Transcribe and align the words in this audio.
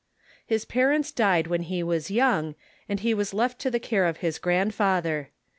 His 0.47 0.65
parents 0.65 1.11
died 1.11 1.45
when 1.45 1.61
he 1.61 1.83
was 1.83 2.09
young, 2.09 2.55
and 2.89 3.01
he 3.01 3.13
was 3.13 3.35
left 3.35 3.59
to 3.59 3.69
the 3.69 3.79
care 3.79 4.05
of 4.07 4.17
his 4.17 4.39
grandfather. 4.39 5.29